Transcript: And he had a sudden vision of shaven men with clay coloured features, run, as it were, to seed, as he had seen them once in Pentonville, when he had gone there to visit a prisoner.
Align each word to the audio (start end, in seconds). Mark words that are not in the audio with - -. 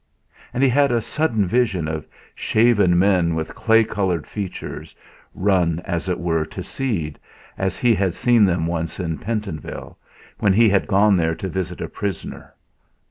And 0.51 0.63
he 0.63 0.69
had 0.69 0.91
a 0.91 0.99
sudden 0.99 1.45
vision 1.45 1.87
of 1.87 2.07
shaven 2.33 2.97
men 2.97 3.35
with 3.35 3.53
clay 3.53 3.83
coloured 3.83 4.25
features, 4.25 4.95
run, 5.35 5.79
as 5.85 6.09
it 6.09 6.19
were, 6.19 6.43
to 6.43 6.63
seed, 6.63 7.19
as 7.55 7.77
he 7.77 7.93
had 7.93 8.15
seen 8.15 8.43
them 8.45 8.65
once 8.65 8.99
in 8.99 9.19
Pentonville, 9.19 9.99
when 10.39 10.53
he 10.53 10.69
had 10.69 10.87
gone 10.87 11.17
there 11.17 11.35
to 11.35 11.47
visit 11.47 11.81
a 11.81 11.87
prisoner. 11.87 12.55